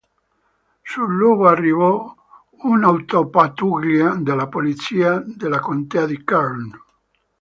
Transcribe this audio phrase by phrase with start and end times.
[0.81, 2.11] Sul luogo arrivò
[2.63, 6.71] un'autopattuglia della polizia della contea di Kern.